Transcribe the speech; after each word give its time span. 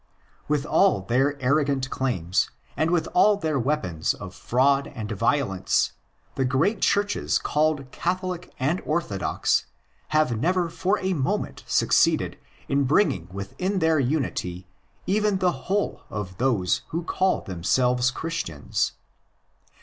With 0.47 0.65
all 0.65 1.01
their 1.01 1.39
arrogant 1.39 1.87
claims, 1.91 2.49
and 2.75 2.89
with 2.89 3.05
all 3.13 3.37
their 3.37 3.59
weapons 3.59 4.15
of 4.15 4.33
fraud 4.33 4.87
and 4.95 5.11
violence, 5.11 5.91
the 6.33 6.43
great 6.43 6.81
Churches 6.81 7.37
called 7.37 7.91
Catholic 7.91 8.51
and 8.57 8.81
Orthodox 8.83 9.67
have 10.07 10.35
never 10.39 10.69
for 10.71 10.97
a 11.01 11.13
moment 11.13 11.63
succeeded 11.67 12.39
in 12.67 12.85
bringing 12.85 13.27
within 13.31 13.77
their 13.77 13.99
unity 13.99 14.65
even 15.05 15.37
the 15.37 15.61
whole 15.69 16.01
of 16.09 16.37
those 16.39 16.81
who 16.87 17.03
call 17.03 17.41
themselves 17.41 18.09
Christians. 18.09 18.93